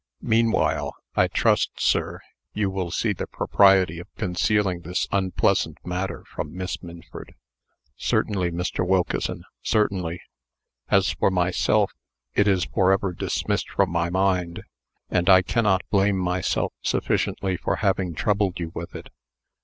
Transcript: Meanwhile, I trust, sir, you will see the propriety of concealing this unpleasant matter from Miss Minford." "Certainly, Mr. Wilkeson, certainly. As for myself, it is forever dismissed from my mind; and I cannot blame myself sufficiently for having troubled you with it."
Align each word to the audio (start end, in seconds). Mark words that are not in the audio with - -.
Meanwhile, 0.23 0.95
I 1.15 1.27
trust, 1.27 1.79
sir, 1.79 2.21
you 2.55 2.71
will 2.71 2.89
see 2.89 3.13
the 3.13 3.27
propriety 3.27 3.99
of 3.99 4.07
concealing 4.15 4.81
this 4.81 5.07
unpleasant 5.11 5.77
matter 5.85 6.23
from 6.25 6.57
Miss 6.57 6.81
Minford." 6.81 7.35
"Certainly, 7.97 8.49
Mr. 8.49 8.83
Wilkeson, 8.83 9.43
certainly. 9.61 10.19
As 10.89 11.11
for 11.11 11.29
myself, 11.29 11.91
it 12.33 12.47
is 12.47 12.65
forever 12.65 13.13
dismissed 13.13 13.69
from 13.69 13.91
my 13.91 14.09
mind; 14.09 14.63
and 15.11 15.29
I 15.29 15.43
cannot 15.43 15.87
blame 15.91 16.17
myself 16.17 16.73
sufficiently 16.81 17.55
for 17.55 17.75
having 17.75 18.15
troubled 18.15 18.59
you 18.59 18.71
with 18.73 18.95
it." 18.95 19.09